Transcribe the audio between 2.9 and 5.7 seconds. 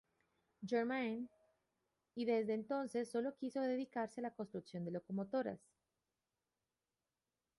solo quiso dedicarse a la construcción de locomotoras.